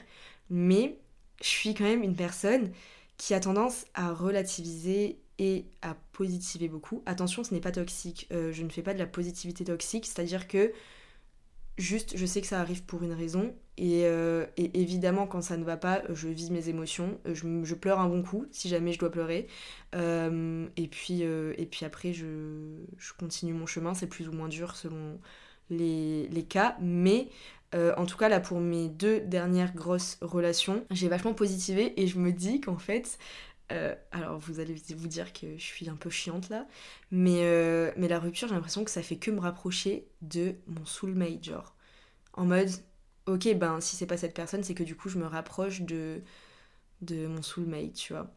[0.51, 0.99] Mais
[1.41, 2.71] je suis quand même une personne
[3.17, 7.01] qui a tendance à relativiser et à positiver beaucoup.
[7.07, 8.27] Attention ce n'est pas toxique.
[8.31, 10.73] Euh, je ne fais pas de la positivité toxique c'est à dire que
[11.77, 15.63] juste je sais que ça arrive pour une raison euh, et, évidemment quand ça ne
[15.63, 19.11] va pas je vis mes émotions je, pleure un bon coup si jamais je dois
[19.11, 19.47] pleurer.
[19.95, 21.53] Euh, et, puis, euh,
[21.85, 22.25] après je,
[23.19, 25.19] continue mon chemin c'est plus ou moins dur selon
[25.69, 27.27] les, cas, mais
[27.75, 32.07] euh, en tout cas, là, pour mes deux dernières grosses relations, j'ai vachement positivé et
[32.07, 33.17] je me dis qu'en fait,
[33.71, 36.67] euh, alors vous allez vous dire que je suis un peu chiante là,
[37.12, 40.86] mais, euh, mais la rupture, j'ai l'impression que ça fait que me rapprocher de mon
[40.86, 41.75] soulmate, genre.
[42.34, 42.69] En mode,
[43.25, 46.21] ok, ben si c'est pas cette personne, c'est que du coup je me rapproche de,
[47.12, 48.32] mon soulmate, tu vois.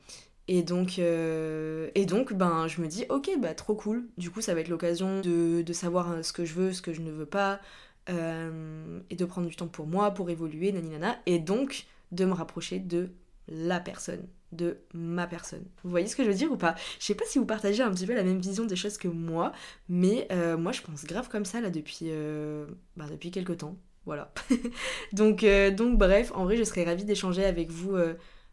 [0.48, 4.08] Et donc, et donc, ben, je me dis, ok, bah trop cool.
[4.18, 6.92] Du coup, ça va être l'occasion de, de, savoir ce que je veux, ce que
[6.92, 7.60] je ne veux pas,
[8.08, 12.32] euh, et de prendre du temps pour moi, pour évoluer, nana, et donc de me
[12.32, 13.10] rapprocher de
[13.48, 15.64] la personne, de ma personne.
[15.84, 16.74] Vous voyez ce que je veux dire ou pas?
[16.98, 19.08] Je sais pas si vous partagez un petit peu la même vision des choses que
[19.08, 19.52] moi,
[19.88, 23.76] mais euh, moi je pense grave comme ça là depuis, euh, bah, depuis quelques temps.
[24.06, 24.32] Voilà.
[25.12, 25.44] donc,
[25.76, 27.96] donc bref, en vrai je serais ravie d'échanger avec vous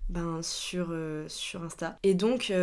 [0.10, 0.94] ben, sur,
[1.28, 1.98] sur Insta.
[2.04, 2.54] Et donc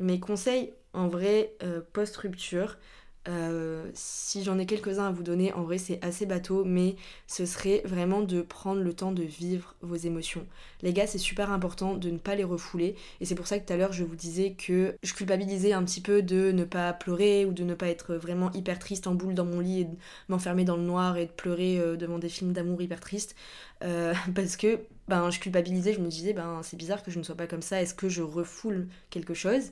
[0.00, 1.56] mes conseils en vrai
[1.92, 2.78] post-rupture,
[3.28, 6.96] euh, si j'en ai quelques-uns à vous donner, en vrai c'est assez bateau, mais
[7.28, 10.44] ce serait vraiment de prendre le temps de vivre vos émotions.
[10.82, 13.66] Les gars, c'est super important de ne pas les refouler, et c'est pour ça que
[13.66, 16.92] tout à l'heure je vous disais que je culpabilisais un petit peu de ne pas
[16.92, 19.84] pleurer ou de ne pas être vraiment hyper triste en boule dans mon lit et
[19.84, 19.96] de
[20.28, 23.36] m'enfermer dans le noir et de pleurer euh, devant des films d'amour hyper tristes,
[23.84, 27.24] euh, parce que ben, je culpabilisais, je me disais ben c'est bizarre que je ne
[27.24, 29.70] sois pas comme ça, est-ce que je refoule quelque chose?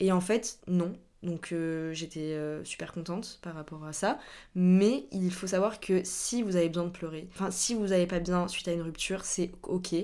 [0.00, 0.92] Et en fait, non,
[1.22, 4.18] donc euh, j'étais euh, super contente par rapport à ça.
[4.54, 8.06] Mais il faut savoir que si vous avez besoin de pleurer, enfin si vous n'allez
[8.06, 9.94] pas bien suite à une rupture, c'est ok.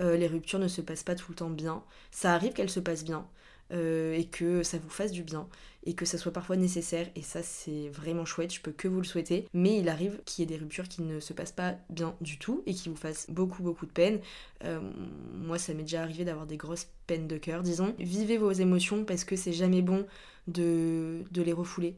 [0.00, 1.82] Euh, les ruptures ne se passent pas tout le temps bien.
[2.10, 3.26] Ça arrive qu'elles se passent bien.
[3.72, 5.48] et que ça vous fasse du bien
[5.84, 8.98] et que ça soit parfois nécessaire et ça c'est vraiment chouette, je peux que vous
[8.98, 11.74] le souhaiter mais il arrive qu'il y ait des ruptures qui ne se passent pas
[11.88, 14.20] bien du tout et qui vous fassent beaucoup beaucoup de peine
[15.34, 19.04] moi ça m'est déjà arrivé d'avoir des grosses peines de cœur disons vivez vos émotions
[19.04, 20.06] parce que c'est jamais bon
[20.50, 21.96] de, les refouler.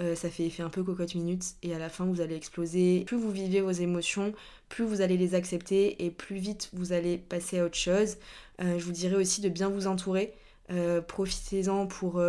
[0.00, 3.04] Euh, ça fait effet un peu cocotte minute et à la fin vous allez exploser.
[3.06, 4.32] Plus vous vivez vos émotions,
[4.68, 8.16] plus vous allez les accepter et plus vite vous allez passer à autre chose.
[8.60, 10.34] Euh, je vous dirais aussi de bien vous entourer.
[10.70, 12.20] Euh, profitez-en pour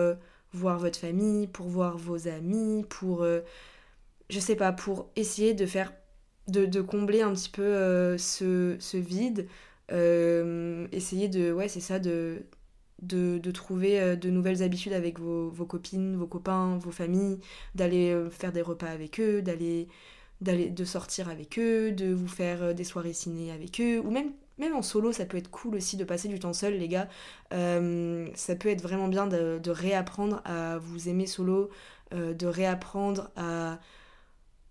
[0.56, 3.26] voir votre famille, pour voir vos amis, pour
[4.30, 5.94] je sais pas, pour essayer de faire
[6.48, 9.48] de, combler un petit peu ce, ce, vide.
[10.92, 12.46] essayer de ouais c'est ça de
[13.02, 17.40] de, trouver euh, de nouvelles habitudes avec vos, copines, vos copains, vos familles,
[17.76, 19.88] d'aller euh, faire des repas avec eux, d'aller
[20.42, 24.12] d'aller de sortir avec eux, de vous faire euh, des soirées ciné avec eux, ou
[24.12, 26.88] même même en solo, ça peut être cool aussi de passer du temps seul, les
[26.88, 27.08] gars.
[27.52, 31.70] ça peut être vraiment bien de, réapprendre à vous aimer solo,
[32.12, 33.80] de réapprendre à,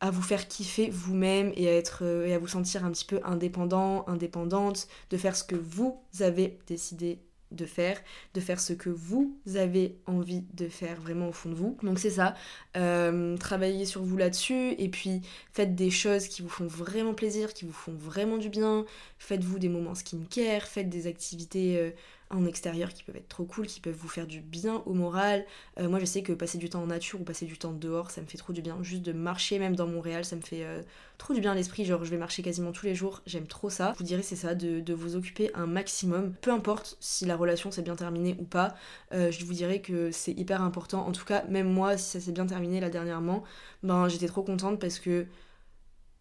[0.00, 3.20] à vous faire kiffer vous-même et à être et à vous sentir un petit peu
[3.24, 7.20] indépendant, indépendante, de faire ce que vous avez décidé
[7.54, 8.00] de faire,
[8.34, 11.76] de faire ce que vous avez envie de faire vraiment au fond de vous.
[11.82, 12.34] Donc c'est ça,
[12.76, 17.52] euh, travaillez sur vous là-dessus et puis faites des choses qui vous font vraiment plaisir,
[17.54, 18.84] qui vous font vraiment du bien,
[19.18, 21.90] faites-vous des moments skincare, faites des activités euh,
[22.34, 25.44] en extérieur qui peuvent être trop cool, qui peuvent vous faire du bien au moral.
[25.78, 28.10] Euh, moi je sais que passer du temps en nature ou passer du temps dehors,
[28.10, 28.78] ça me fait trop du bien.
[28.82, 30.82] Juste de marcher même dans Montréal, ça me fait euh,
[31.18, 31.84] trop du bien à l'esprit.
[31.84, 33.92] Genre je vais marcher quasiment tous les jours, j'aime trop ça.
[33.94, 36.34] Je vous dirais c'est ça, de, vous occuper un maximum.
[36.40, 38.74] Peu importe si la relation s'est bien terminée ou pas,
[39.12, 41.06] euh, je vous dirais que c'est hyper important.
[41.06, 43.44] En tout cas, même moi, si ça s'est bien terminé là dernièrement,
[43.82, 45.26] ben j'étais trop contente parce que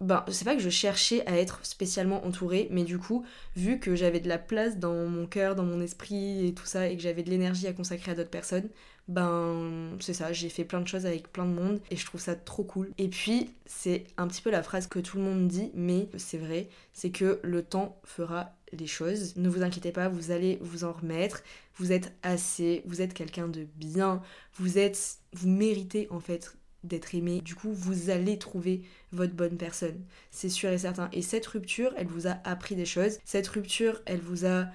[0.03, 3.95] ben, c'est pas que je cherchais à être spécialement entourée, mais du coup, vu que
[3.95, 7.01] j'avais de la place dans mon cœur, dans mon esprit et tout ça, et que
[7.01, 8.69] j'avais de l'énergie à consacrer à d'autres personnes,
[9.07, 12.21] ben c'est ça, j'ai fait plein de choses avec plein de monde et je trouve
[12.21, 12.91] ça trop cool.
[12.97, 16.37] Et puis, c'est un petit peu la phrase que tout le monde dit, mais c'est
[16.37, 19.35] vrai, c'est que le temps fera les choses.
[19.35, 21.43] Ne vous inquiétez pas, vous allez vous en remettre.
[21.75, 24.21] Vous êtes assez, vous êtes quelqu'un de bien,
[24.55, 27.41] vous êtes, vous méritez en fait d'être aimé.
[27.41, 30.01] Du coup, vous allez trouver votre bonne personne.
[30.31, 31.09] C'est sûr et certain.
[31.13, 33.19] Et cette rupture, elle vous a appris des choses.
[33.25, 34.67] Cette rupture, elle vous a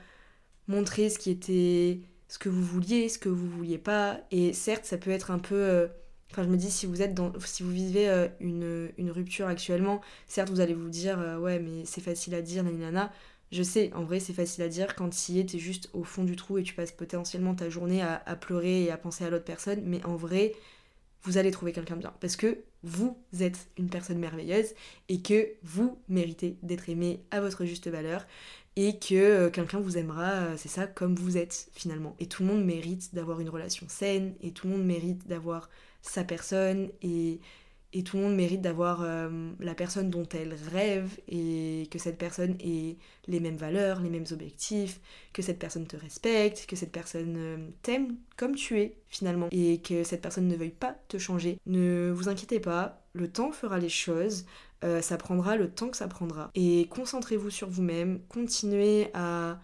[0.68, 4.20] montré ce qui était ce que vous vouliez, ce que vous vouliez pas.
[4.30, 5.88] Et certes, ça peut être un peu euh,
[6.30, 10.02] Enfin, je me dis, si vous êtes dans, si vous vivez euh, une, rupture actuellement,
[10.26, 13.10] certes, vous allez vous dire, euh, ouais, mais c'est facile à dire, nana.
[13.50, 16.24] Je sais, en vrai, c'est facile à dire quand tu y es, juste au fond
[16.24, 19.46] du trou et tu passes potentiellement ta journée à pleurer et à penser à l'autre
[19.46, 19.80] personne.
[19.84, 20.52] Mais en vrai,
[21.22, 22.14] vous allez trouver quelqu'un de bien.
[22.20, 24.74] Parce que vous êtes une personne merveilleuse
[25.08, 28.26] et que vous méritez d'être aimé à votre juste valeur
[28.76, 32.14] et que euh, quelqu'un vous aimera, euh, c'est ça, comme vous êtes finalement.
[32.20, 35.68] Et tout le monde mérite d'avoir une relation saine et tout le monde mérite d'avoir
[36.02, 37.40] sa personne et
[37.94, 42.18] et tout le monde mérite d'avoir euh, la personne dont elle rêve et que cette
[42.18, 45.00] personne ait les mêmes valeurs, les mêmes objectifs,
[45.32, 49.80] que cette personne te respecte, que cette personne euh, t'aime comme tu es finalement et
[49.80, 51.58] que cette personne ne veuille pas te changer.
[51.66, 54.44] Ne vous inquiétez pas, Le temps fera les choses.
[54.84, 56.50] Euh, ça prendra le temps que ça prendra.
[56.54, 58.20] Et concentrez-vous sur vous-même.
[58.28, 59.58] Continuez à,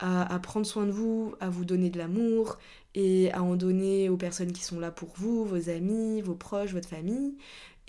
[0.00, 2.58] à, prendre soin de vous, à vous donner de l'amour
[2.94, 6.72] et à en donner aux personnes qui sont là pour vous, vos amis, vos proches,
[6.72, 7.36] votre famille.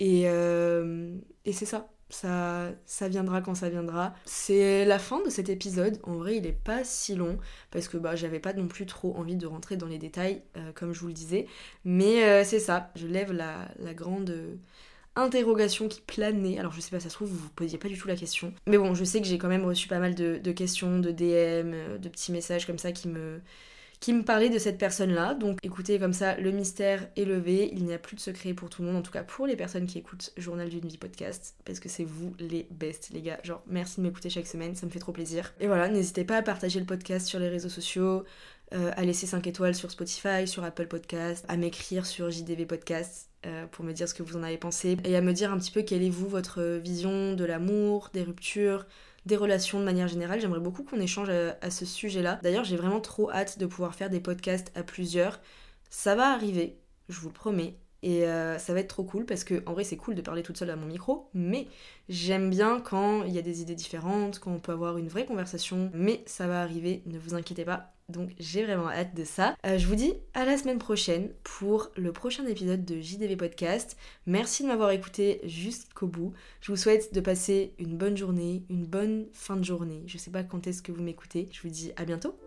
[0.00, 4.14] Et, euh, et c'est ça ça, ça viendra quand ça viendra.
[4.24, 5.98] C'est la fin de cet épisode.
[6.04, 7.38] En vrai, il est pas si long
[7.70, 10.72] parce que bah, j'avais pas non plus trop envie de rentrer dans les détails, euh,
[10.74, 11.46] comme je vous le disais.
[11.84, 14.54] Mais euh, c'est ça, je lève la, grande euh,
[15.16, 16.58] interrogation qui planait.
[16.58, 18.52] Alors je sais pas, ça se trouve, vous vous posiez pas du tout la question.
[18.66, 21.10] Mais bon, je sais que j'ai quand même reçu pas mal de, de questions, de
[21.10, 23.40] DM, de petits messages comme ça qui me
[24.04, 25.32] qui me parlait de cette personne-là.
[25.32, 28.68] Donc écoutez, comme ça, le mystère est levé, il n'y a plus de secret pour
[28.68, 31.56] tout le monde, en tout cas pour les personnes qui écoutent Journal d'une vie podcast,
[31.64, 33.40] parce que c'est vous les best, les gars.
[33.44, 35.54] Genre, merci de m'écouter chaque semaine, ça me fait trop plaisir.
[35.58, 38.24] Et voilà, n'hésitez pas à partager le podcast sur les réseaux sociaux,
[38.74, 43.30] euh, à laisser 5 étoiles sur Spotify, sur Apple Podcast, à m'écrire sur JDV Podcast
[43.46, 45.56] euh, pour me dire ce que vous en avez pensé et à me dire un
[45.56, 48.84] petit peu quelle est vous votre vision de l'amour, des ruptures,
[49.26, 50.40] des relations de manière générale.
[50.40, 52.38] J'aimerais beaucoup qu'on échange à, ce sujet-là.
[52.42, 55.40] D'ailleurs, j'ai vraiment trop hâte de pouvoir faire des podcasts à plusieurs.
[55.90, 57.74] Ça va arriver, je vous le promets.
[58.02, 60.42] Et euh, ça va être trop cool parce que en vrai c'est cool de parler
[60.42, 61.68] toute seule à mon micro, mais
[62.10, 65.24] j'aime bien quand il y a des idées différentes, quand on peut avoir une vraie
[65.24, 69.56] conversation, mais ça va arriver, ne vous inquiétez pas, donc j'ai vraiment hâte de ça.
[69.66, 73.96] Euh, je vous dis à la semaine prochaine pour le prochain épisode de JDV Podcast.
[74.26, 76.32] Merci de m'avoir écouté jusqu'au bout.
[76.60, 80.02] Je vous souhaite de passer une bonne journée, une bonne fin de journée.
[80.06, 81.48] Je sais pas quand est-ce que vous m'écoutez.
[81.52, 82.38] Je vous dis à bientôt.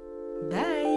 [0.50, 0.97] Bye